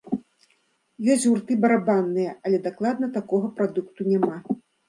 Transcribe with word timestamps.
Ёсць 1.15 1.25
гурты 1.29 1.57
барабанныя, 1.67 2.31
але 2.49 2.63
дакладна 2.69 3.13
такога 3.19 3.55
прадукту 3.61 4.11
няма. 4.13 4.37